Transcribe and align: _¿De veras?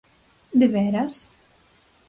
_¿De 0.59 0.67
veras? 0.75 1.15